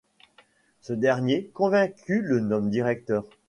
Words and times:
Ce 0.79 0.93
dernier, 0.93 1.51
convaincu, 1.53 2.23
le 2.23 2.39
nomme 2.39 2.71
directeur. 2.71 3.23